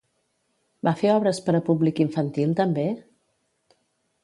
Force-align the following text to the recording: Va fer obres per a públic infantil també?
Va 0.87 0.93
fer 1.01 1.11
obres 1.17 1.41
per 1.49 1.55
a 1.59 1.61
públic 1.69 2.03
infantil 2.05 2.57
també? 2.63 2.89